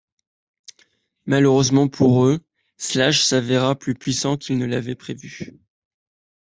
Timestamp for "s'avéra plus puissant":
3.21-4.35